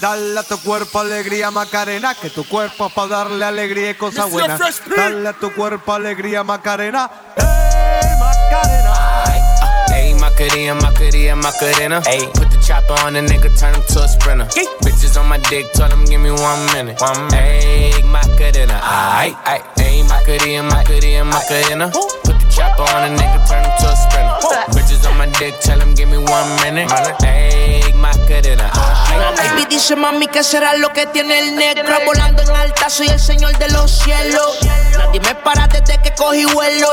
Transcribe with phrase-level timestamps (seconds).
[0.00, 4.30] Dale a tu cuerpo alegría Macarena, que tu cuerpo es para darle alegría y cosas
[4.30, 4.60] buenas.
[4.96, 7.10] Dale a tu cuerpo alegría Macarena.
[7.36, 8.94] ¡Hey Macarena!
[9.88, 12.02] Hey, Macarena, Macarena, Macarena.
[12.06, 14.46] Hey, put the chopper on the nigga, turn him to a sprinter.
[14.84, 17.00] Bitches on my dick, tell him give me one minute.
[17.00, 17.64] One minute.
[17.64, 18.78] Hey, Macarena.
[18.80, 21.90] Ay, ay, hey, Macarena, Macarena, Macarena.
[22.58, 24.58] Chopper on the nigga, turn him to a sprinter.
[24.74, 26.90] Bitches on my dick, tell him give me one minute.
[27.22, 28.70] Hey, Macarena.
[29.36, 33.20] Baby dice mami que será lo que tiene el negro Volando en alta soy el
[33.20, 34.58] señor de los cielos.
[34.96, 36.88] Nadie me para desde que cogí vuelo.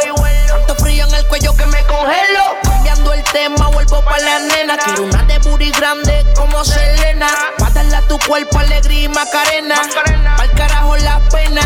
[0.47, 2.43] Tanto frío en el cuello que me congelo.
[2.63, 4.77] Cambiando el tema vuelvo pa' la nena.
[4.77, 7.27] Quiero una de booty grande como Selena.
[7.57, 9.81] Pa' darle a tu cuerpo alegría y macarena.
[10.37, 11.61] Pa'l carajo la pena.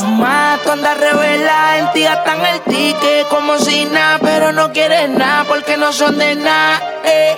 [0.00, 5.44] Mato anda revela en ti gastan el ticket como si nada Pero no quieres nada
[5.44, 7.36] porque no son de nada eh,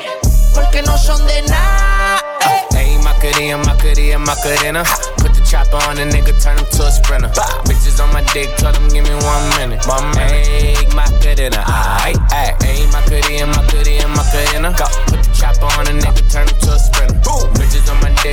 [0.55, 2.67] Porque no son de nada eh.
[2.73, 4.85] Hey, Macarena, Macarena, Macarena.
[5.19, 7.29] Put the chopper on the nigga, turn him to a sprinter.
[7.65, 9.87] Bitches on my dick, tell him give me one minute.
[9.87, 10.47] One minute.
[10.47, 11.63] Hey, Macarena.
[11.67, 14.71] Ay, ay, hey, Macarena, Macarena, Macarena.
[15.07, 17.15] Put the chopper on the nigga, turn him to a sprinter.
[17.55, 18.32] Bitches on my dick,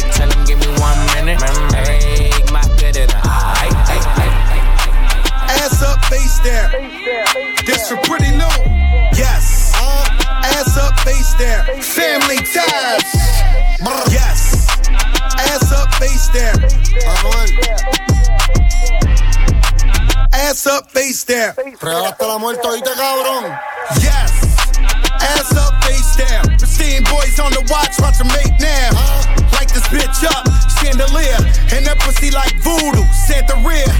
[21.29, 21.53] down.
[21.79, 23.45] Regalaste la muerte ahorita, cabrón.
[24.01, 24.33] Yes.
[25.21, 26.57] Ass up, face down.
[26.57, 28.89] Pristine boys on the watch, watch them make now.
[28.89, 29.53] Uh-huh.
[29.53, 30.43] Light this bitch up,
[30.81, 31.37] chandelier.
[31.69, 33.93] And that pussy like voodoo, Santeria.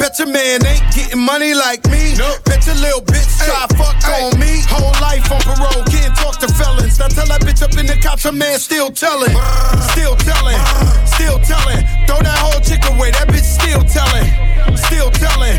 [0.00, 2.16] Bet your man ain't getting money like me.
[2.16, 2.40] Nope.
[2.48, 4.64] Bet your little bitch try fuck on me.
[4.72, 6.98] Whole life on parole, can't talk to felons.
[6.98, 9.36] Now tell that bitch up in the cops, her man still telling.
[9.92, 10.56] Still telling,
[11.04, 11.84] still telling.
[12.08, 14.24] Throw that whole chick away, that bitch still telling.
[14.88, 15.58] Still telling,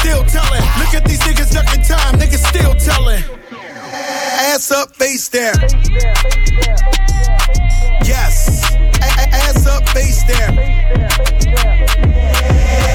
[0.00, 0.64] still telling.
[0.80, 3.22] Look at these niggas ducking time, niggas still telling.
[4.48, 5.54] Ass up, face down.
[8.04, 8.64] Yes.
[9.02, 10.56] Ass up, face down.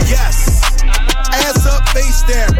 [0.10, 0.82] Yes.
[1.32, 2.52] Ass up, face down.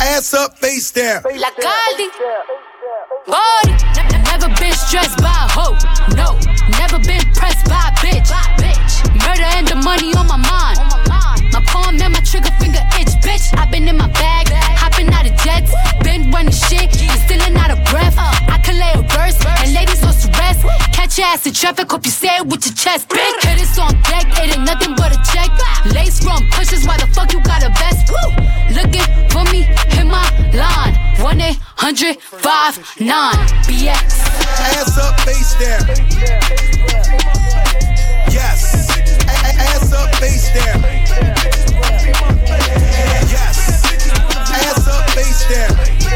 [0.00, 1.22] Ass up, face down.
[1.24, 2.08] La Caldi.
[3.26, 3.74] Body.
[4.30, 6.07] Never been stressed by a
[21.38, 23.42] ass in traffic, hope you say it with your chest, bitch.
[23.44, 25.50] Hit it on deck, it ain't nothing but a check.
[25.94, 28.10] Lace from pushes, why the fuck you got a vest?
[28.10, 28.28] Woo!
[28.74, 29.62] Looking for me,
[29.94, 30.94] hit my line.
[31.22, 33.34] 1 800 59
[33.66, 33.94] BX.
[34.74, 35.86] Ass up, face down.
[38.30, 38.90] Yes.
[39.28, 40.82] Ass up, face down.
[43.30, 43.84] Yes.
[44.50, 46.07] Ass up, face down.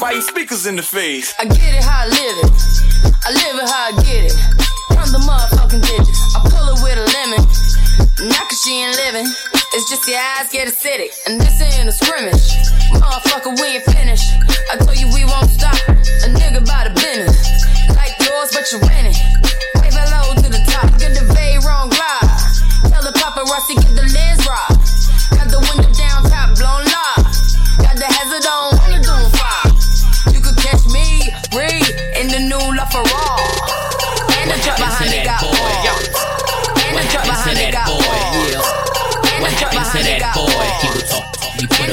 [0.00, 1.34] Fighting speakers in the face.
[1.38, 2.52] I get it how I live it.
[3.20, 4.36] I live it how I get it.
[4.96, 6.20] Run the motherfucking digits.
[6.32, 7.44] I pull it with a lemon.
[8.32, 9.28] Not cause she ain't living.
[9.76, 11.12] It's just your eyes get acidic.
[11.28, 12.48] And this ain't a scrimmage.
[12.96, 13.84] Motherfucker, we ain't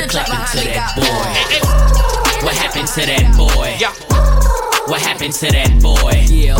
[0.05, 2.45] talk, he to that boy?
[2.45, 3.77] What happened to that boy?
[4.91, 6.25] What happened to that boy?
[6.29, 6.55] Yeah.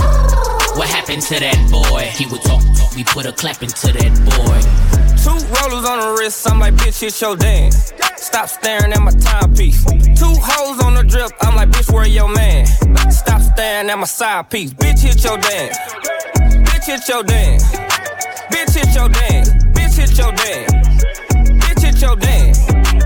[0.78, 2.10] What happened to that boy?
[2.14, 4.60] He would talk, talk, we put a clap into that boy.
[5.24, 7.94] Two rollers on the wrist, I'm like, bitch, hit your dance.
[8.18, 9.84] Stop staring at my timepiece.
[9.86, 12.66] Two hoes on the drip, I'm like, bitch, where your man?
[13.12, 14.74] Stop staring at my side piece.
[14.74, 15.78] Bitch, hit your dance.
[16.68, 17.64] Bitch, hit your dance.
[18.52, 19.50] Bitch, hit your dance.
[19.74, 20.72] Bitch, hit your dance.
[21.64, 22.47] Bitch, hit your dance.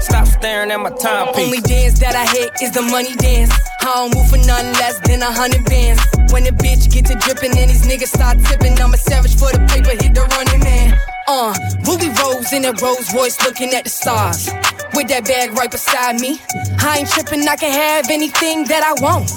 [0.02, 1.46] Stop staring at my timepiece.
[1.46, 3.54] Only dance that I hit is the money dance.
[3.82, 6.02] I don't move for nothing less than a hundred bands.
[6.34, 9.54] When the bitch get to dripping and these niggas start tipping, I'm a savage for
[9.54, 10.98] the paper, hit the running man.
[11.28, 11.54] Uh,
[11.86, 14.50] Ruby Rose in a Rolls Royce looking at the stars.
[14.98, 16.42] With that bag right beside me.
[16.82, 19.30] I ain't tripping, I can have anything that I want.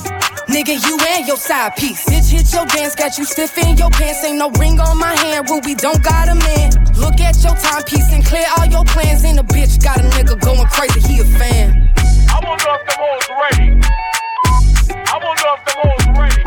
[0.49, 2.05] Nigga, you and your side piece.
[2.09, 4.25] Bitch, hit your dance, got you stiff in your pants.
[4.25, 6.84] Ain't no ring on my hand, Ruby don't got a man.
[6.97, 9.25] Look at your timepiece and clear all your plans.
[9.25, 11.91] And a bitch got a nigga going crazy, he a fan.
[12.29, 13.69] I wonder if them hoes ready.
[15.07, 16.43] I wonder if them hoes ready.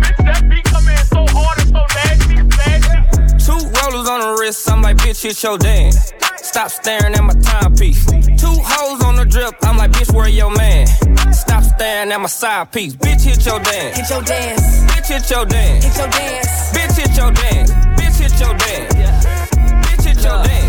[0.00, 2.96] Bitch, that beat come in so hard and so nasty, nasty.
[3.44, 6.12] Two rollers on the wrist, I'm like, bitch, hit your dance.
[6.42, 8.04] Stop staring at my timepiece.
[8.06, 10.86] Two hoes on the drip, I'm like, bitch, where your man?
[11.32, 12.96] Stop staring at my side piece.
[12.96, 13.96] Bitch, hit your dance.
[13.96, 15.84] Hit your dance, Bitch, hit your dance.
[15.84, 16.72] hit your dance.
[16.72, 17.79] Bitch, hit your dance.
[18.20, 18.94] Bitch, hit your dance.
[19.86, 20.59] Bitch, hit your dance.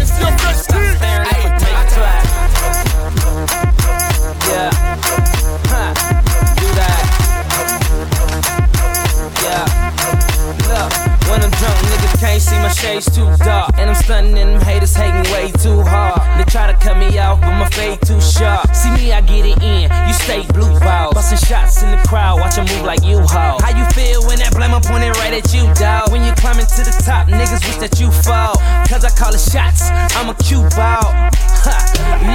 [12.31, 13.75] Can't see my shades too dark.
[13.77, 16.21] And I'm stunning and them haters hating way too hard.
[16.39, 18.73] They try to cut me off, but my fade too sharp.
[18.73, 19.91] See me, I get it in.
[20.07, 21.13] You stay blue balls.
[21.13, 23.59] Busting shots in the crowd, watch 'em move like you haul.
[23.61, 26.11] How you feel when that blame I'm pointing right at you, dog?
[26.11, 28.55] When you climbing to the top, niggas wish that you fall.
[28.87, 31.11] Cause I call it shots, I'm a cue ball.
[31.61, 31.77] Ha,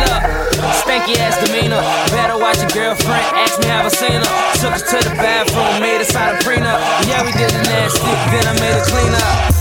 [0.06, 0.22] look,
[0.86, 1.82] stanky ass demeanor.
[2.14, 4.32] Better watch your girlfriend, ask me how I seen her.
[4.62, 6.78] Took her to the bathroom, made us sign a prenup.
[7.08, 9.55] Yeah, we did the nasty, then I made her clean up.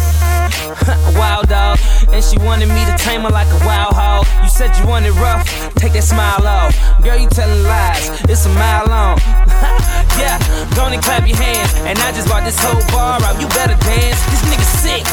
[1.17, 1.79] wild dog.
[2.13, 4.27] And she wanted me to tame her like a wild hog.
[4.43, 5.45] You said you wanted rough,
[5.75, 6.73] take that smile off.
[7.03, 9.17] Girl, you telling lies, it's a mile long.
[10.21, 10.37] yeah,
[10.75, 11.73] go and clap your hands.
[11.85, 14.21] And I just bought this whole bar out, you better dance.
[14.29, 15.03] This nigga sick,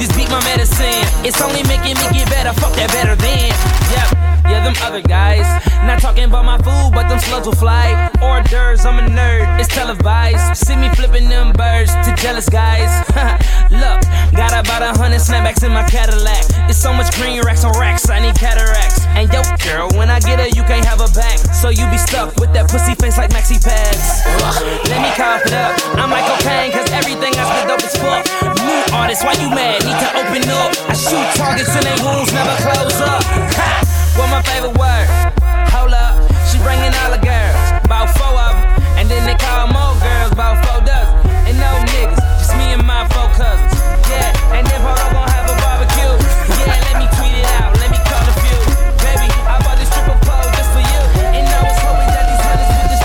[0.00, 1.04] this beat my medicine.
[1.24, 3.52] It's only making me get better, fuck that better than.
[3.92, 4.28] Yep.
[4.48, 5.44] Yeah, them other guys.
[5.84, 8.08] Not talking about my food, but them slugs will fly.
[8.38, 10.54] Hors d'oeuvres, I'm a nerd, it's televised.
[10.62, 12.86] See me flipping them birds to jealous guys.
[13.74, 13.98] Look,
[14.30, 16.46] got about a hundred snapbacks in my Cadillac.
[16.70, 19.02] It's so much green racks on racks, I need cataracts.
[19.18, 21.34] And yo, girl, when I get her, you can't have her back.
[21.50, 24.22] So you be stuck with that pussy face like maxi pads.
[24.86, 25.74] Let me cough it up.
[25.98, 28.22] I'm like cocaine, cause everything I spit dope as fuck.
[28.62, 29.82] New artist, why you mad?
[29.82, 30.70] Need to open up.
[30.86, 33.18] I shoot targets and they wounds never close up.
[33.58, 33.82] Ha!
[34.14, 35.06] What my favorite word?
[35.74, 36.16] Hold up,
[36.48, 37.47] she bringing all the girls,
[37.88, 41.16] about four of them, and then they call more girls, about four dozen.
[41.48, 43.72] And no niggas, just me and my four cousins.
[44.12, 46.12] Yeah, and then Polo gon' have a barbecue.
[46.68, 48.60] Yeah, let me tweet it out, let me call a few.
[49.00, 51.02] Baby, I bought this triple pole just for you.
[51.32, 53.04] And I was hoping that these hunters would just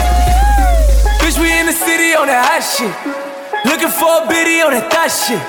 [1.24, 2.92] Bitch, we in the city on that hot shit.
[3.64, 5.40] Looking for a biddy on that thot shit.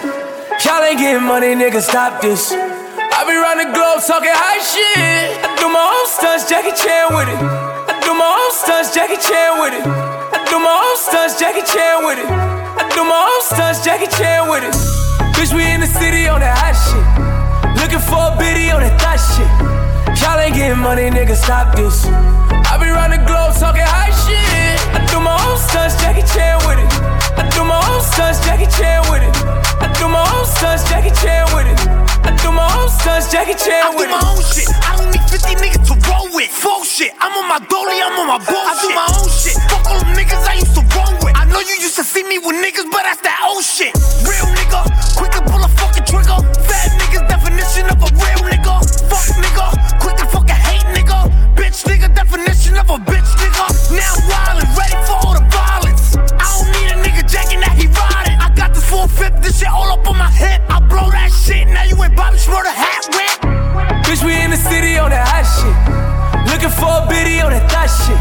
[0.63, 2.55] Y'all ain't getting money, nigga, stop this.
[2.55, 5.43] I be round the globe talking high shit.
[5.43, 7.84] I do my own stunts, Jackie Chan with it.
[8.05, 9.87] Do my own stunts, Jackie Chan with it.
[9.87, 12.29] I do my own stunts, Jackie Chan with it.
[12.29, 14.75] I do my own stunts, Jackie Chan with it.
[15.33, 17.81] Bitch, we in the city on that hot shit.
[17.81, 19.64] Looking for a biddy on that thot shit.
[20.65, 22.09] Getting money, nigga, stop this.
[22.09, 24.81] I be round the globe talking high shit.
[24.97, 26.89] I do my own stunts, Jackie Chan with it.
[27.37, 29.35] I do my own stunts, Jackie Chan with it.
[29.85, 31.77] I do my own stunts, Jackie Chan with it.
[32.25, 34.17] I do my own stunts, Jackie Chan with it.
[34.17, 34.65] I do my own shit.
[34.89, 36.49] I don't need 50 niggas to roll with.
[36.49, 37.13] Full shit.
[37.21, 38.65] I'm on my dolly, I'm on my bullshit.
[38.65, 39.61] I do my own shit.
[39.69, 41.37] Fuck all them niggas I used to roll with.
[41.37, 43.93] I know you used to see me with niggas, but that's that old shit.
[44.25, 44.81] Real nigga,
[45.13, 46.41] quick to pull a fucking trigger.
[46.65, 48.34] Fat niggas, definition of a real
[66.79, 68.19] for a biddy on that thot shit.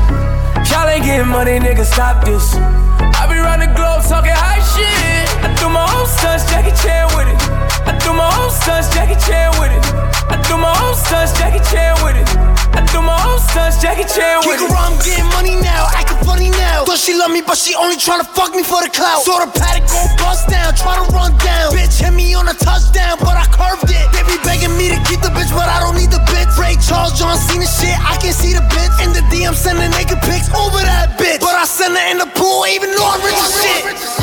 [0.70, 2.56] Y'all ain't getting money, nigga, stop this.
[2.56, 5.28] I be round the globe talking high shit.
[5.44, 7.40] I do my own stunts, Jackie Chan with it.
[7.86, 9.84] I do my own stunts, Jackie Chan with it.
[10.32, 12.28] I do my own stunts, Jackie Chan with it.
[12.74, 16.22] I do my own stunts, Jackie Chan with Kick around, I'm getting money now, acting
[16.26, 16.86] funny now.
[16.86, 19.22] Thought she love me, but she only tryna fuck me for the clout.
[19.22, 21.70] Saw the paddock go bust down, try to run down.
[21.74, 24.06] Bitch hit me on a touchdown, but I curved it.
[24.16, 26.50] They be begging me to keep the bitch, but I don't need the bitch.
[26.58, 29.04] Ray Charles, John Cena shit, I can see the bitch.
[29.04, 31.40] In the DM, sending naked pics over that bitch.
[31.40, 34.23] But I send her in the pool, even though I'm rich as shit.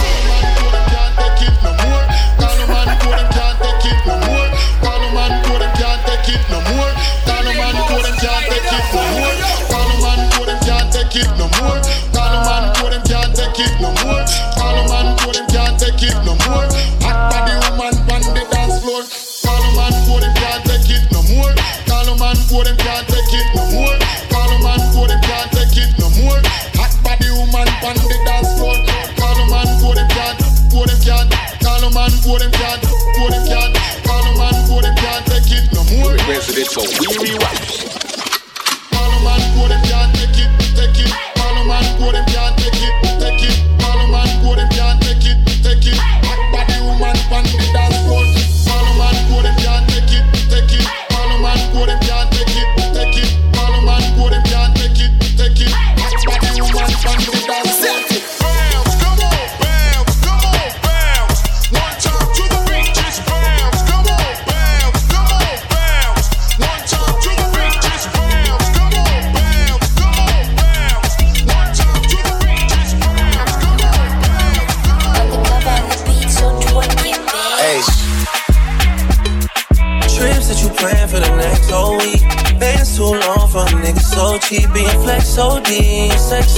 [36.71, 36.83] So
[37.21, 37.80] we wives.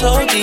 [0.03, 0.42] So deep.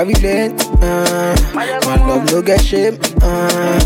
[0.00, 0.64] Me relent.
[0.82, 2.98] Uh, my love no get shame.
[3.20, 3.78] Uh,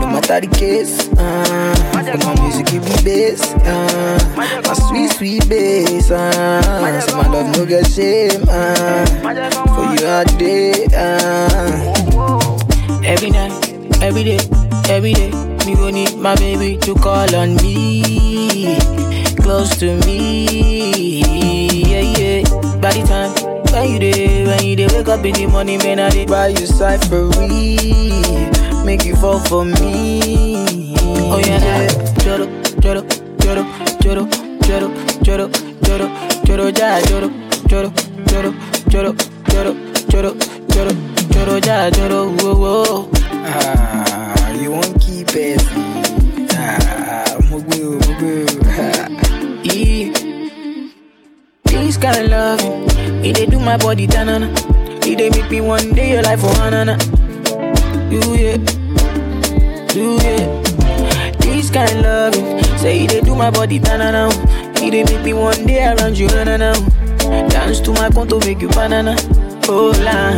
[0.00, 1.08] no matter the case.
[1.18, 3.42] Uh, my music give me bass.
[3.60, 6.10] Uh, my sweet sweet bass.
[6.10, 8.42] Uh, so my love no get shame.
[8.48, 9.04] Uh,
[9.76, 10.86] for you all day.
[10.94, 11.92] Uh.
[13.04, 13.52] Every night,
[14.00, 14.38] every day,
[14.88, 15.30] every day,
[15.66, 18.78] me go need my baby to call on me,
[19.42, 21.20] close to me,
[21.90, 22.42] yeah yeah.
[22.80, 23.32] The time
[23.72, 26.66] when you day, when you wake up in the morning, man, I dey buy you
[26.66, 27.76] cyphery,
[28.84, 30.94] make you fall for me.
[31.32, 31.88] Oh yeah, yeah.
[32.24, 32.46] Joro,
[32.80, 33.02] joro,
[33.40, 33.62] joro,
[34.00, 34.28] joro,
[34.60, 34.88] joro,
[35.22, 35.48] joro,
[35.82, 36.08] joro,
[36.44, 37.30] joro, ja, joro,
[37.68, 37.92] joro,
[38.26, 38.52] joro,
[38.90, 39.14] joro,
[39.48, 39.74] joro,
[40.10, 40.34] joro,
[40.68, 40.92] joro,
[41.32, 43.10] joro, ja, joro, whoa, whoa.
[43.44, 45.62] Ah, you won't keep it.
[46.52, 47.24] Ah.
[49.64, 50.12] Yeah.
[51.64, 52.60] This kind of love,
[53.24, 54.48] it they do my body tanana.
[55.04, 56.96] It they make me one day your life for hanana.
[58.10, 58.56] You yeah,
[59.94, 61.32] you yeah.
[61.40, 64.28] This kind of loving, say it they do my body tanana.
[64.76, 66.72] It they make me one day around you na na na.
[67.48, 69.16] Dance to my conto make you banana.
[69.68, 70.32] Oh la,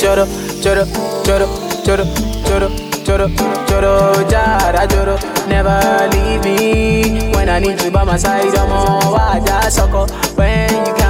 [0.00, 0.24] choro,
[0.62, 0.84] choro,
[1.24, 1.46] choro,
[1.84, 2.04] choro,
[2.46, 2.68] choro,
[3.04, 3.28] choro,
[3.68, 5.16] choro, jara, choro.
[5.48, 5.78] Never
[6.12, 8.54] leave me when I need you by my side.
[8.56, 11.07] I'm on waja soko when you can,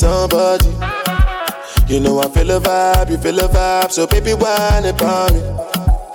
[0.00, 0.72] somebody.
[1.92, 5.40] You know I feel a vibe, you feel a vibe, so baby whine about me.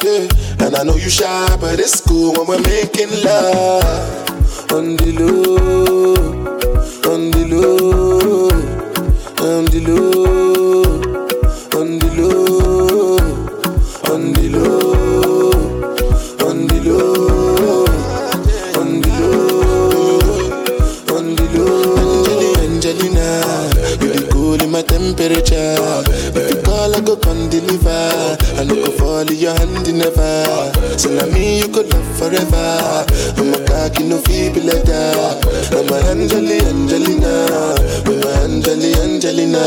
[0.03, 4.31] Yeah, and I know you shy, but it's cool when we're making love
[4.71, 6.34] on the low,
[29.35, 30.71] in your hand never.
[30.97, 33.05] So now me you could love forever.
[33.37, 35.39] I'm a cocky no feeble letter.
[35.75, 39.65] I'm a Angeli Angelina, I'm a Angeli Angelina.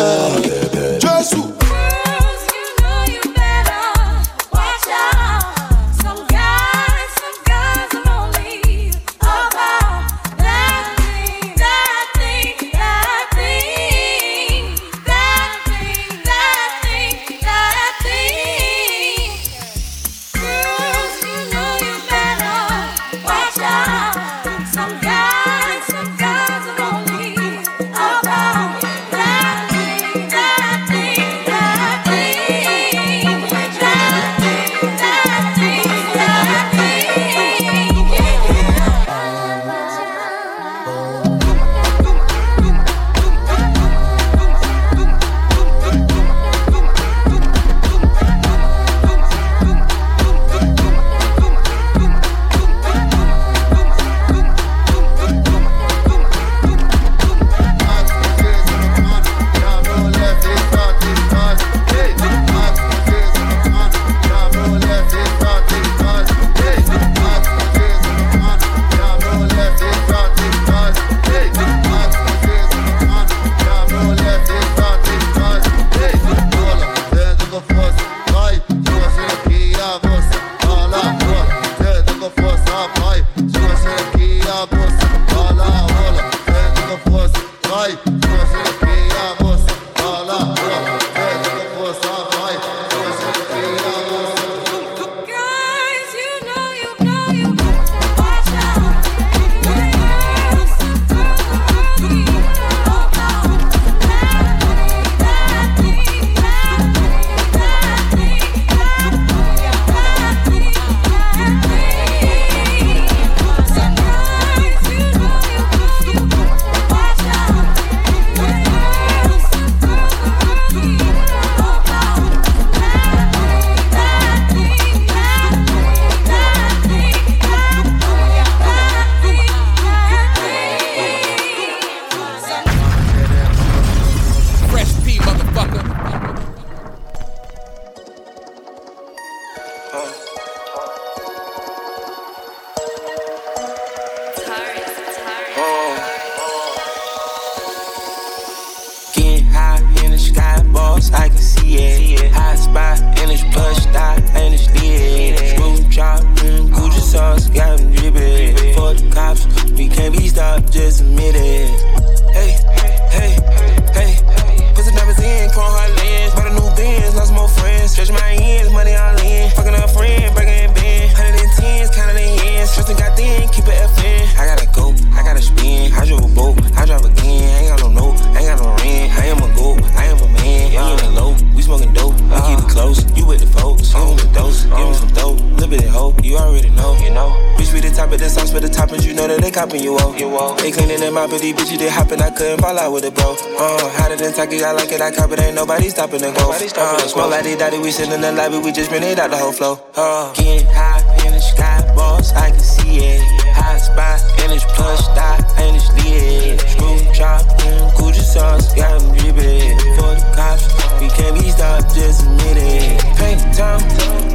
[192.19, 192.29] Joshua.
[192.29, 193.33] I couldn't fall out with it, bro.
[193.33, 196.53] Uh, hotter than Taki, I like it, I cop it, ain't nobody stopping the go.
[196.53, 199.39] Uh, smoke like daddy, we sitting in the lobby, we just been it out the
[199.39, 199.81] whole flow.
[199.97, 203.23] Uh, getting high in the sky, boss, I can see it.
[203.57, 206.61] Hot spot, and it's plush, dot, and it's lit.
[206.69, 209.79] Screw drop, mm, Gucci sauce, got them dripping.
[209.97, 210.69] For the cops,
[211.01, 213.01] we can't be stopped, just admit it.
[213.17, 213.81] Paint the town,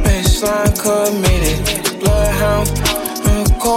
[0.02, 2.00] baseline committed.
[2.00, 2.66] Bloodhound,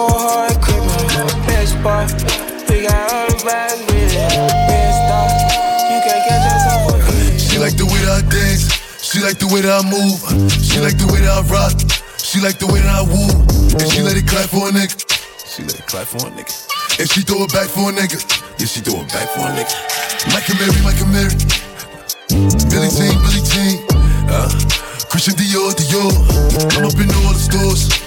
[0.08, 1.28] hard criminal.
[1.48, 2.08] Best spot,
[2.70, 4.32] we got all the vibes with it.
[4.70, 5.58] Best stop.
[7.40, 8.70] She like the way that I dance.
[9.02, 10.20] She like the way that I move.
[10.62, 11.74] She like the way that I rock.
[12.22, 13.34] She like the way that I woo.
[13.82, 14.94] And she let it clap for a nigga.
[15.48, 16.54] She let it clap for a nigga.
[17.00, 18.22] And she throw it back for a nigga.
[18.60, 19.74] Yeah, she throw it back for a nigga.
[20.34, 21.34] Mike and Mary, Mike Mary.
[22.70, 23.82] Billy Jean, Billy Jean.
[24.30, 24.50] Uh,
[25.10, 26.14] Christian Dior, Dior.
[26.78, 28.07] I'm up in all the stores.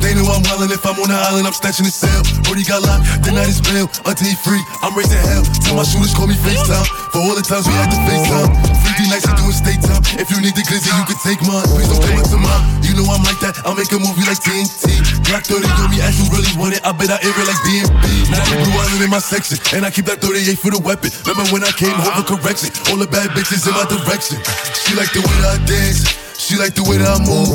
[0.00, 0.72] they know I'm wildin'.
[0.72, 2.20] If I'm on the island, I'm snatching the cell.
[2.44, 3.86] Brody got locked, the night is bail.
[4.08, 5.44] Until he free, I'm raising hell.
[5.62, 6.88] Tell my shooters call me FaceTime.
[7.12, 8.50] For all the times we had to FaceTime.
[8.98, 10.02] 50 nights to doing state time.
[10.18, 11.64] If you need the glizzy, you can take mine.
[11.70, 12.62] Please don't come up to mine.
[12.82, 13.60] You know I'm like that.
[13.62, 14.98] I'll make a movie like TNT.
[15.28, 16.82] Black 30 on me, as you really want it.
[16.82, 18.04] I bet I air it like DMB.
[18.32, 19.58] Now the blue in my section.
[19.76, 21.10] And I keep that 38 for the weapon.
[21.28, 22.72] Remember when I came home for correction?
[22.90, 24.38] All the bad bitches in my direction.
[24.86, 26.02] She like the way that I dance.
[26.40, 27.50] She like the way that I move.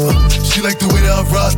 [0.45, 1.57] She like the way that I rock.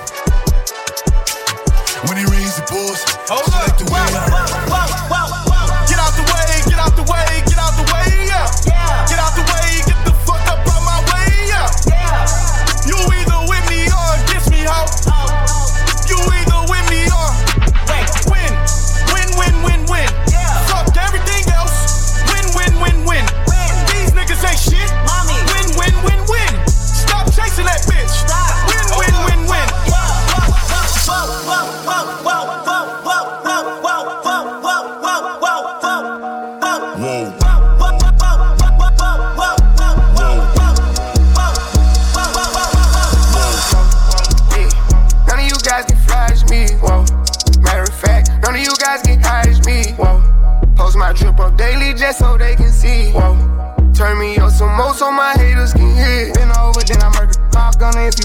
[2.21, 2.69] When it rains, it.
[2.69, 3.65] Hold up.
[3.65, 4.05] like the way.
[5.89, 8.45] Get out the way, get out the way, get out the way, yeah.
[9.09, 9.50] Get out the way,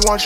[0.07, 0.23] want.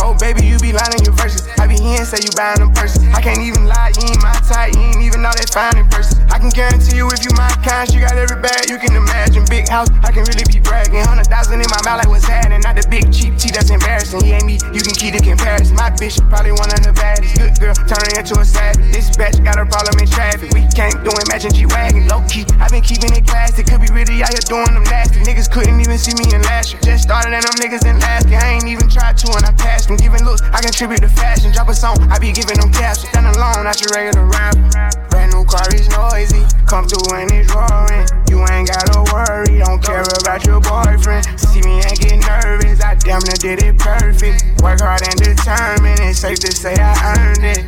[0.00, 1.44] Oh, baby, you be lying in your verses.
[1.60, 3.04] I be here and say you buying them purses.
[3.12, 5.86] I can't even lie, you ain't my type, you ain't even know that fine in
[5.92, 6.24] person.
[6.32, 9.44] I can guarantee you if you my kind, she got every bag you can imagine.
[9.52, 11.04] Big house, I can really be bragging.
[11.04, 12.64] Hundred thousand in my mouth, like what's happening?
[12.64, 14.24] Not the big cheap tea that's embarrassing.
[14.24, 15.76] He ain't me, you can keep the comparison.
[15.76, 17.36] My bitch probably one of the baddest.
[17.36, 18.88] Good girl, turning into a savage.
[18.90, 20.50] This bitch got a problem in traffic.
[20.56, 22.08] We can't do it, matching G wagon.
[22.08, 23.62] Low key, I been keeping it classy.
[23.62, 25.20] Could be really out here doing them nasty.
[25.22, 26.80] Niggas couldn't even see me in last year.
[26.80, 28.40] Just started and them niggas in last year.
[28.40, 29.96] I ain't even tried to and I passed them.
[29.96, 31.52] Giving looks, I contribute to fashion.
[31.52, 33.08] Drop a song, I be giving them caps.
[33.08, 35.08] Stand alone, not your regular rapper.
[35.10, 36.44] Brand new car is noisy.
[36.66, 38.06] Come through and it's roaring.
[38.30, 41.26] You ain't gotta worry, don't care about your boyfriend.
[41.38, 44.62] See me and get nervous, I damn near did it perfect.
[44.62, 47.66] Work hard and determined, it's safe to say I earned it.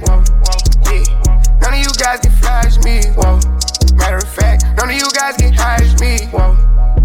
[0.87, 1.59] Yeah.
[1.61, 3.03] None of you guys can flash me.
[3.19, 3.41] Whoa.
[3.95, 6.27] Matter of fact, none of you guys can hide me.
[6.31, 6.57] Whoa.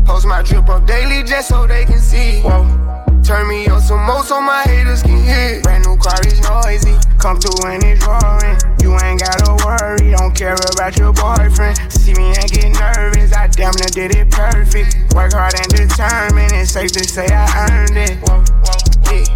[0.05, 2.41] Post my drip up daily just so they can see.
[2.41, 2.86] Whoa.
[3.27, 5.59] Turn me up some more so my haters can hear.
[5.61, 6.95] Brand new car is noisy.
[7.19, 8.55] Come through and it's roaring.
[8.79, 11.75] You ain't gotta worry, don't care about your boyfriend.
[11.91, 15.13] See me and get nervous, I damn near did it perfect.
[15.13, 18.15] Work hard and determined, it's safe to say I earned it.
[18.23, 19.27] Whoa, whoa, yeah.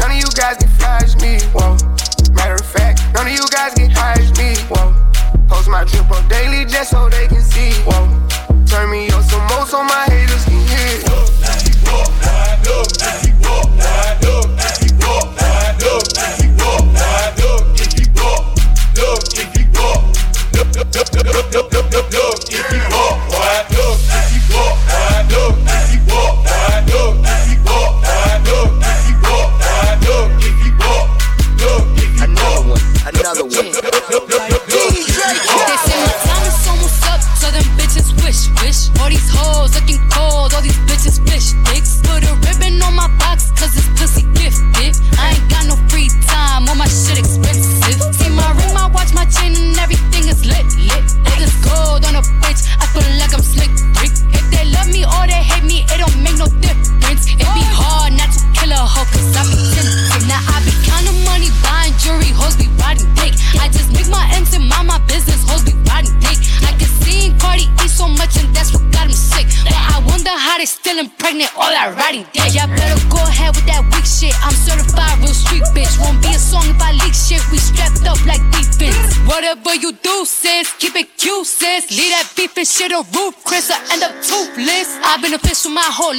[0.00, 1.36] None of you guys can flash me.
[1.52, 1.76] Whoa.
[2.32, 4.56] Matter of fact, none of you guys can hide me.
[4.72, 4.96] Whoa.
[5.52, 7.76] Post my drip up daily just so they can see.
[7.84, 8.08] Whoa.
[8.64, 11.24] Turn me up some more so my haters can hear.
[13.94, 14.73] Another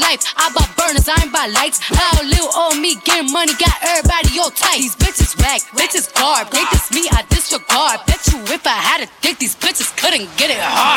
[0.06, 0.22] life.
[0.38, 1.82] I buy burners, I ain't buy lights.
[1.82, 4.78] How little old me getting money got everybody all tight.
[4.78, 6.54] These bitches whack, bitches garb.
[6.54, 8.06] They diss me, I disregard.
[8.06, 10.95] Bet you if I had a dick, these bitches couldn't get it hard.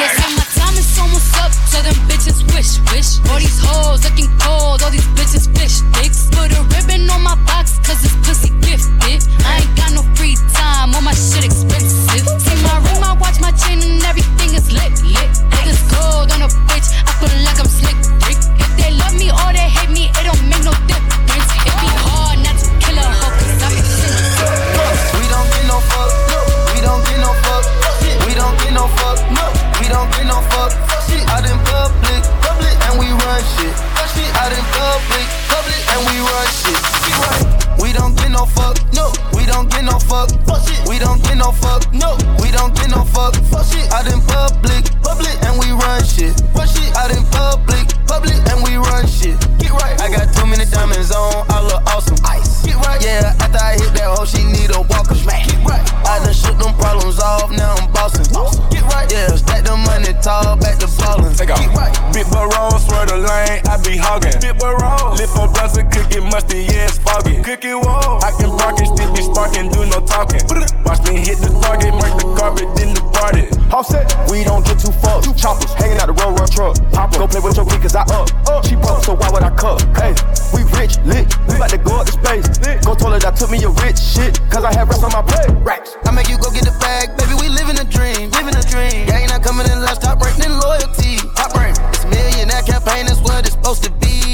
[71.68, 73.44] Target, mark the carpet, then the party.
[73.68, 75.28] Offset, we don't get too fucked.
[75.36, 76.74] Choppers hanging out the road, road truck.
[76.96, 78.32] Pop go play with your weed, cause I up.
[78.48, 78.64] up.
[78.64, 79.84] She broke, so why would I cut?
[79.92, 80.16] Hey,
[80.56, 81.28] we rich, lit.
[81.44, 82.48] We about to go up to space.
[82.80, 85.20] Go told her that took me a rich shit, cause I had rest on my
[85.20, 85.52] plate.
[85.60, 85.96] Racks.
[86.08, 87.36] I make you go get the bag, baby.
[87.36, 89.04] We living a dream, living a dream.
[89.04, 91.20] Yeah, ain't not coming in last, top breaking loyalty.
[91.36, 91.76] Top rank.
[91.92, 94.27] It's a millionaire campaign, that's what it's supposed to be.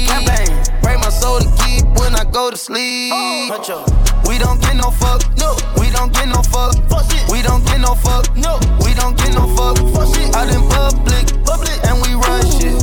[2.35, 3.15] Go to sleep.
[3.15, 4.27] Oh.
[4.27, 5.55] We don't get no fuck, no.
[5.79, 6.75] We don't get no fuck.
[7.31, 8.59] We don't get no fuck, no.
[8.83, 9.79] We don't get no fuck.
[10.35, 12.75] Out in public, public, and we run shit.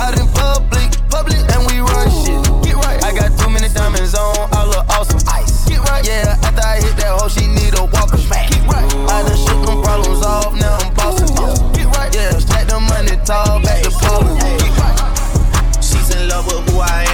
[0.00, 2.40] Out in public, public, and we run shit.
[2.64, 2.96] Get right.
[3.04, 5.20] I got too many diamonds on, I look awesome.
[5.28, 5.68] Ice.
[5.68, 6.00] Get right.
[6.00, 8.16] Yeah, after I hit that hoe, she need a walker.
[8.16, 8.88] Get right.
[9.12, 11.28] I done shook them problems off, now I'm bossing.
[11.76, 12.08] Get right.
[12.16, 15.84] Yeah, stack the money tall, back to right.
[15.84, 17.05] She's in love with who I am.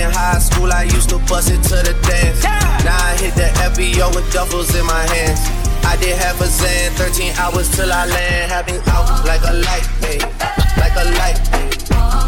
[0.00, 2.40] In high school, I used to bust it to the dance.
[2.88, 5.44] Now I hit the FBO with duffels in my hands.
[5.84, 8.48] I did half a Xan, 13 hours till I land.
[8.64, 10.24] Me out like a light, ayy.
[10.80, 11.76] Like a light, ayy.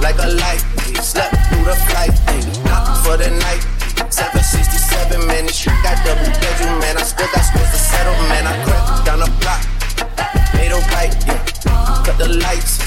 [0.04, 1.00] Like a light, ayy.
[1.00, 2.44] Slept through the flight, ayy.
[2.68, 3.64] Not for the night.
[4.12, 7.00] 767 man, this shit got double bedroom, man.
[7.00, 8.52] I still got space to settle, man.
[8.52, 9.64] I crept down the block,
[10.60, 11.40] made a right, yeah.
[12.04, 12.81] Cut the lights,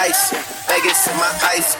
[0.00, 0.42] nice, yeah.
[0.68, 1.76] Vegas in my ice.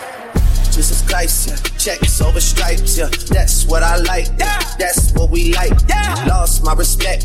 [0.75, 1.79] Jesus Christ, yeah.
[1.79, 3.09] Checks over stripes, yeah.
[3.29, 4.61] That's what I like, yeah.
[4.79, 5.73] That's what we like.
[5.89, 6.27] Yeah.
[6.29, 7.25] Lost my respect,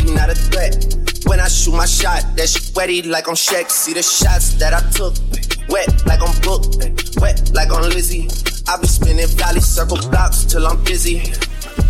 [0.00, 0.96] you not a threat.
[1.26, 3.70] When I shoot my shot, that shit wetty like on Shaq.
[3.70, 5.14] See the shots that I took,
[5.68, 6.62] wet like on Book,
[7.20, 8.28] wet like on Lizzie.
[8.66, 11.18] I be spinning valley circle blocks till I'm busy.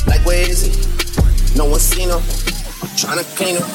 [0.07, 1.57] Like where is he?
[1.57, 2.19] No one seen him.
[2.19, 3.67] I'm Tryna clean him.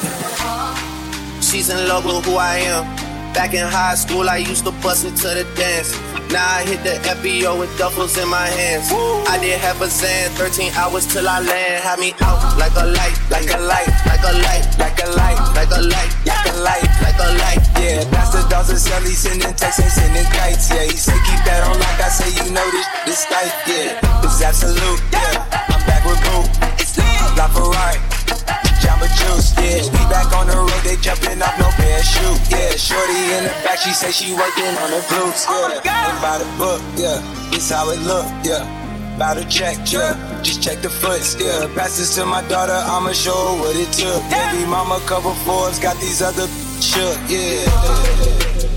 [1.40, 3.09] She's in love with who I am.
[3.34, 5.94] Back in high school, I used to bust it to the dance.
[6.32, 8.90] Now I hit the FBO with duffels in my hands.
[9.26, 11.82] I did half a Zan, 13 hours till I land.
[11.82, 15.38] Had me out like a light, like a light, like a light, like a light,
[15.56, 17.62] like a light, like a light, like a light.
[17.78, 20.70] Yeah, that's the dogs and Sally sending texts and sending kites.
[20.70, 23.54] Yeah, he say keep that on like I say, you know this, this tight.
[23.66, 25.00] Yeah, it's absolute.
[25.10, 26.46] Yeah, I'm back with Boo.
[26.78, 26.98] It's
[27.38, 28.69] La Ferrari.
[28.90, 29.86] Jamba Juice, yeah.
[29.94, 32.74] We back on the road, they jumping off no parachute, yeah.
[32.74, 36.10] Shorty in the back, she say she working on the glutes, oh yeah.
[36.10, 37.22] And by the book, yeah.
[37.52, 38.66] This how it look, yeah.
[39.14, 40.18] About to check, yeah.
[40.42, 41.70] Just check the foots, yeah.
[41.76, 44.22] Pass this to my daughter, I'ma show her what it took.
[44.28, 46.48] Baby mama cover Forbes, got these other
[46.82, 48.69] shook, yeah.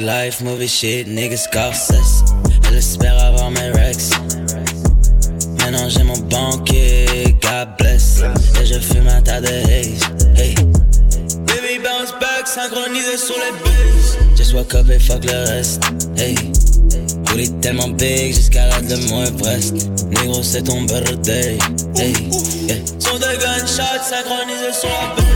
[0.00, 2.24] Life, movie shit, niggas Scorsese.
[2.72, 4.08] Elle avoir mes rex.
[5.58, 8.22] Maintenant j'ai mon banquier, God bless.
[8.58, 10.00] Et je fume un tas de haze.
[11.46, 14.16] Baby bounce back, synchronisé sur les bases.
[14.38, 15.82] Just woke up et fuck le reste.
[16.16, 16.34] Hey.
[17.24, 19.74] Booty tellement big jusqu'à la de mon Everest.
[20.06, 21.58] Négro, c'est ton birthday.
[21.96, 22.14] Hey.
[22.98, 25.29] Son de gunshots synchronisé sur la base.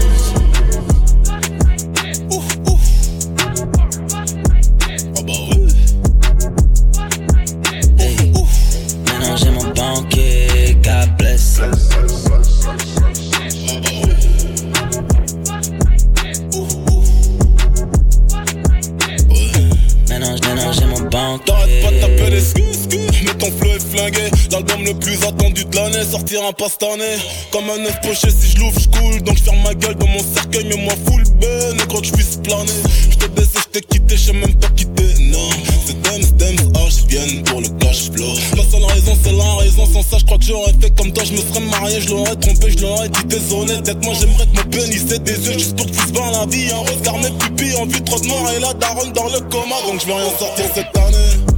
[24.84, 27.16] Le plus attendu de l'année sortira pas cette année.
[27.50, 29.22] Comme un œuf poché, si je l'ouvre, je coule.
[29.22, 31.74] Donc je ferme ma gueule dans mon cercueil, mais moi full ben.
[31.80, 32.70] Et quand je puisse planer,
[33.10, 35.04] je t'ai baissé, je t'ai quitté, je même pas quitté.
[35.20, 35.48] Non,
[35.86, 38.34] c'est Dems, Dems, H viennent pour le cash flow.
[38.58, 39.86] La seule raison, c'est la raison.
[39.90, 41.24] Sans ça, je crois que j'aurais fait comme toi.
[41.24, 43.80] Je me serais marié, je l'aurais trompé, je l'aurais dit désolé.
[43.80, 46.70] Peut-être moi, j'aimerais que pénis ait des yeux juste pour que tu la vie.
[46.70, 49.76] Un regard, mes pupilles, en vue trop de mort et la daronne dans le coma.
[49.86, 51.53] Donc je vais rien sortir cette année.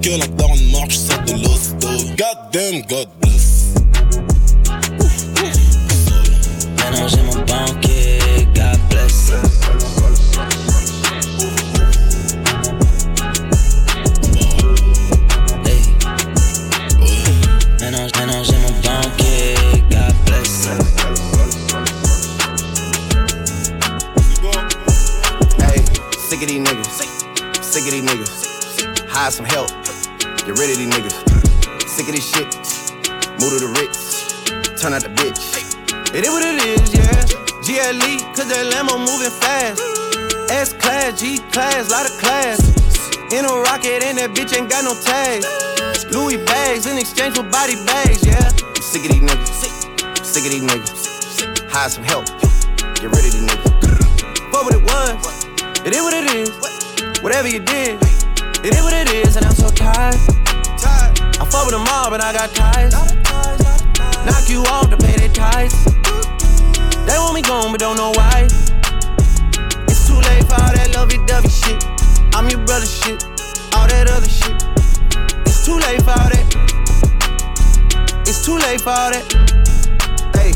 [0.00, 0.26] Que la
[0.70, 1.34] marche, de.
[2.16, 3.74] God damn, God bless.
[29.14, 29.70] Hire some help.
[30.42, 31.14] Get rid of these niggas.
[31.86, 32.50] Sick of this shit.
[33.38, 34.42] Move to the Ritz.
[34.82, 35.38] Turn out the bitch.
[36.10, 37.22] It is what it is, yeah.
[37.62, 39.78] GLE, cause that Lambo moving fast.
[40.50, 42.58] S class, G class, lot of class.
[43.30, 45.46] In a rocket, and that bitch ain't got no tags.
[46.10, 48.42] Louis bags in exchange for body bags, yeah.
[48.42, 50.26] I'm sick of these niggas.
[50.26, 51.70] Sick of these niggas.
[51.70, 52.26] Hire some help.
[52.98, 54.50] Get rid of these niggas.
[54.50, 55.46] Fuck what it was.
[55.86, 56.50] It is what it is.
[57.22, 58.02] Whatever you did,
[58.64, 60.16] it is what it is, and I'm so tired.
[61.36, 62.92] I fuck with them all, but I got ties.
[64.24, 65.84] Knock you off to pay their ties.
[67.04, 68.48] They want me gone, but don't know why.
[69.88, 71.84] It's too late for all that lovey-dovey shit.
[72.34, 73.22] I'm your brother shit.
[73.76, 74.56] All that other shit.
[75.44, 76.46] It's too late for all that.
[78.26, 79.24] It's too late for all that.
[80.32, 80.52] Hey,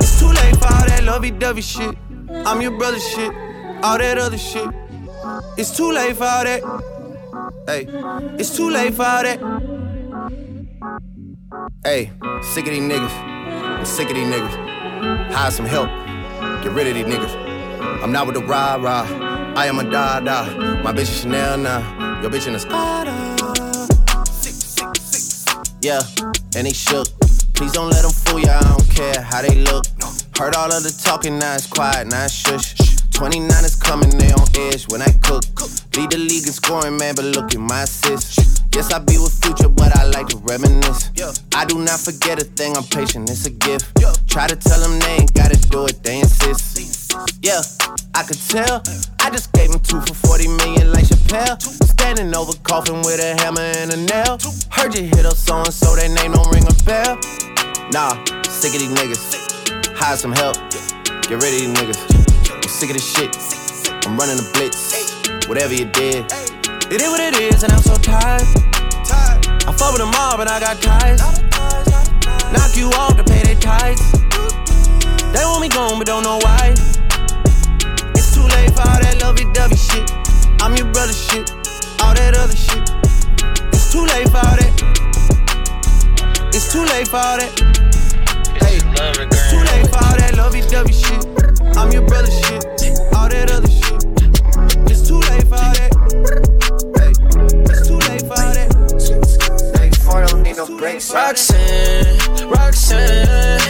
[0.00, 1.94] it's too late for all that lovey-dovey shit.
[2.30, 3.34] I'm your brother shit.
[3.82, 4.68] All that other shit.
[5.58, 6.99] It's too late for all that.
[7.70, 7.86] Hey,
[8.36, 9.38] it's too late for all that.
[11.84, 12.10] Hey,
[12.42, 13.12] sick of these niggas.
[13.78, 15.30] I'm sick of these niggas.
[15.32, 15.88] Hire some help.
[16.64, 17.32] Get rid of these niggas.
[18.02, 19.06] I'm not with the rah rah.
[19.54, 20.46] I am a da da.
[20.82, 22.20] My bitch is Chanel now.
[22.20, 23.12] Your bitch in a Spada.
[25.80, 26.00] Yeah,
[26.56, 27.06] and they shook.
[27.54, 28.58] Please don't let them fool ya.
[28.58, 29.84] I don't care how they look.
[30.36, 32.79] Heard all of the talking, now it's quiet, now it's shush.
[33.20, 35.44] 29 is coming, they on edge when I cook.
[35.94, 38.64] Lead the league in scoring, man, but look at my assists.
[38.74, 41.10] Yes, I be with future, but I like to reminisce.
[41.54, 43.92] I do not forget a thing, I'm patient, it's a gift.
[44.26, 47.12] Try to tell them they ain't gotta do it, they insist.
[47.44, 47.60] Yeah,
[48.14, 48.80] I could tell.
[49.20, 51.60] I just gave him two for 40 million like Chappelle.
[51.60, 54.40] Standing over coffin with a hammer and a nail.
[54.72, 57.20] Heard you hit up so and so, that name don't ring a bell.
[57.92, 58.16] Nah,
[58.48, 59.92] sick of these niggas.
[59.92, 60.56] Hire some help.
[61.28, 62.19] Get rid of these niggas.
[62.70, 63.36] Sick of this shit.
[64.06, 64.94] I'm running a blitz.
[65.48, 66.24] Whatever you did.
[66.88, 68.40] It is what it is, and I'm so tired.
[69.68, 71.20] I fuck with them all, but I got ties.
[72.52, 74.00] Knock you off to pay their ties.
[75.32, 76.72] They want me gone, but don't know why.
[78.16, 80.10] It's too late for all that lovey-dovey shit.
[80.62, 81.50] I'm your brother shit.
[82.00, 82.88] All that other shit.
[83.74, 84.72] It's too late for all that.
[86.54, 87.52] It's too late for all that.
[88.56, 91.39] Hey, it's too late for all that lovey-dovey shit.
[91.76, 92.64] I'm your brother shit.
[93.14, 94.04] All that other shit.
[94.90, 95.92] It's too late for all that.
[96.96, 97.12] Hey,
[97.70, 98.70] it's too late for all that.
[99.78, 101.12] Hey, boy, don't need no breaks.
[101.12, 102.18] Roxanne,
[102.48, 103.60] Roxanne,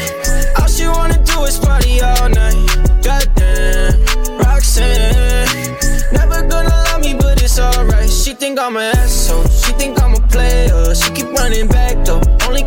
[0.59, 2.57] all she wanna do is party all night.
[3.03, 5.77] Goddamn, Roxanne,
[6.13, 8.11] never gonna love me, but it's alright.
[8.11, 10.95] She think I'm an asshole, she think I'm a player.
[10.95, 12.65] She keep running back though, only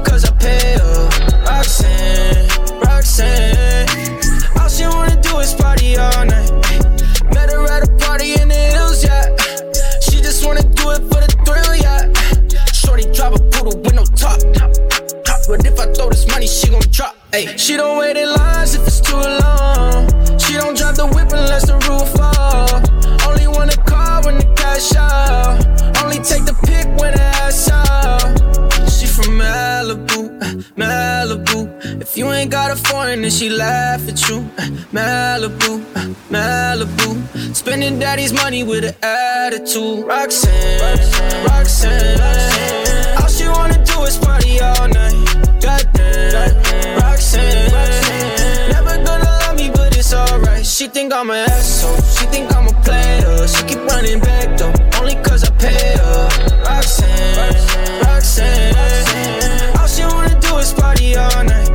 [38.83, 40.05] the attitude.
[40.05, 43.21] Roxanne, Roxanne, Roxanne.
[43.21, 45.15] All she wanna do is party all night.
[45.61, 47.71] Goddamn, Roxanne.
[47.71, 48.71] Roxanne.
[48.71, 50.65] Never gonna love me, but it's alright.
[50.65, 51.95] She think I'm an asshole.
[52.15, 53.47] She think I'm a player.
[53.47, 56.27] She keep running back though, only cause I pay her.
[56.67, 58.01] Roxanne, Roxanne.
[58.03, 58.75] Roxanne.
[58.75, 59.77] Roxanne.
[59.79, 61.69] All she wanna do is party all night.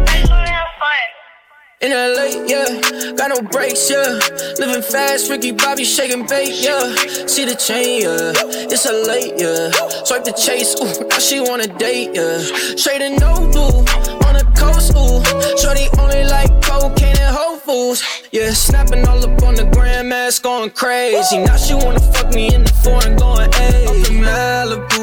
[1.81, 2.88] In LA, yeah
[3.19, 4.21] got no brakes, yeah.
[4.59, 6.95] Living fast, Ricky Bobby shaking bait, yeah.
[7.27, 8.33] See the chain, yeah.
[8.71, 9.71] It's a late, yeah.
[10.05, 12.39] Swipe the chase, ooh, now she wanna date, yeah.
[12.77, 13.83] Straight and no blue,
[14.27, 15.19] on the coast, ooh.
[15.59, 18.53] Shorty only like cocaine and Whole Foods, yeah.
[18.53, 21.39] Snapping all up on the grandmas, going crazy.
[21.39, 23.87] Now she wanna fuck me in the foreign, going, hey.
[24.23, 25.03] Malibu,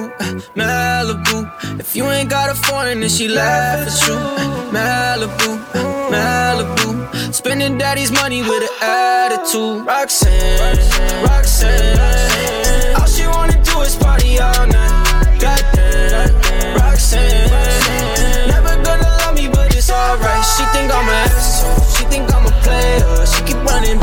[0.55, 1.34] Malibu.
[1.77, 4.15] If you ain't got a foreign, then she laugh at you.
[4.71, 5.59] Malibu,
[6.09, 7.33] Malibu.
[7.33, 9.85] Spending daddy's money with an attitude.
[9.85, 10.77] Roxanne,
[11.23, 12.95] Roxanne.
[12.95, 15.37] All she wanna do is party all night.
[15.39, 16.31] Goddamn,
[16.77, 17.49] Roxanne.
[18.47, 20.45] Never gonna love me, but it's alright.
[20.55, 21.85] She think I'm an asshole.
[21.95, 23.25] She think I'm a player.
[23.25, 23.99] She keep running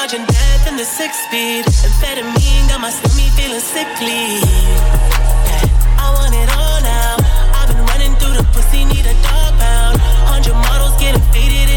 [0.00, 1.64] dodging death in the six speed.
[1.82, 4.38] Amphetamine got my stomach feeling sickly.
[5.50, 7.16] Yeah, I want it all now.
[7.58, 9.98] I've been running through the pussy, need a dog pound.
[10.30, 11.67] Hundred models getting faded